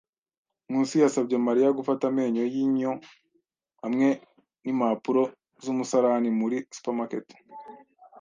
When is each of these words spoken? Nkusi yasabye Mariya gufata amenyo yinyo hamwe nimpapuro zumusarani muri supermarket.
Nkusi 0.69 0.95
yasabye 1.03 1.35
Mariya 1.47 1.75
gufata 1.79 2.03
amenyo 2.11 2.43
yinyo 2.53 2.91
hamwe 3.81 4.07
nimpapuro 4.63 5.23
zumusarani 5.63 6.29
muri 6.39 6.57
supermarket. 6.75 7.27